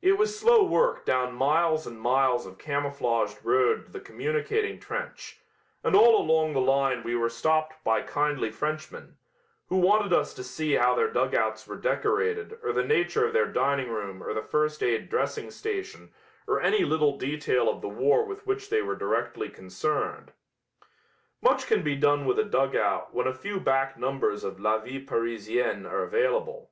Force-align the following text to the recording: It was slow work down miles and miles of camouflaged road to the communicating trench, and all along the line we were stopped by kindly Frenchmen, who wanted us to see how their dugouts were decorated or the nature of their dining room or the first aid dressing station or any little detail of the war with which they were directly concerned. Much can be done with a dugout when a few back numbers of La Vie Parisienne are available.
It 0.00 0.16
was 0.16 0.38
slow 0.40 0.64
work 0.64 1.04
down 1.04 1.34
miles 1.34 1.86
and 1.86 2.00
miles 2.00 2.46
of 2.46 2.56
camouflaged 2.56 3.44
road 3.44 3.84
to 3.84 3.92
the 3.92 4.00
communicating 4.00 4.80
trench, 4.80 5.42
and 5.84 5.94
all 5.94 6.18
along 6.18 6.54
the 6.54 6.62
line 6.62 7.02
we 7.02 7.14
were 7.14 7.28
stopped 7.28 7.74
by 7.84 8.00
kindly 8.00 8.50
Frenchmen, 8.50 9.18
who 9.68 9.76
wanted 9.76 10.14
us 10.14 10.32
to 10.32 10.42
see 10.42 10.72
how 10.76 10.94
their 10.94 11.10
dugouts 11.10 11.66
were 11.66 11.76
decorated 11.76 12.56
or 12.62 12.72
the 12.72 12.82
nature 12.82 13.26
of 13.26 13.34
their 13.34 13.52
dining 13.52 13.90
room 13.90 14.22
or 14.22 14.32
the 14.32 14.40
first 14.40 14.82
aid 14.82 15.10
dressing 15.10 15.50
station 15.50 16.10
or 16.46 16.62
any 16.62 16.82
little 16.82 17.18
detail 17.18 17.68
of 17.68 17.82
the 17.82 17.86
war 17.90 18.24
with 18.24 18.46
which 18.46 18.70
they 18.70 18.80
were 18.80 18.96
directly 18.96 19.50
concerned. 19.50 20.32
Much 21.42 21.66
can 21.66 21.82
be 21.82 21.94
done 21.94 22.24
with 22.24 22.38
a 22.38 22.44
dugout 22.44 23.12
when 23.12 23.26
a 23.26 23.34
few 23.34 23.60
back 23.60 23.98
numbers 23.98 24.42
of 24.42 24.58
La 24.58 24.78
Vie 24.78 25.04
Parisienne 25.04 25.84
are 25.84 26.02
available. 26.02 26.70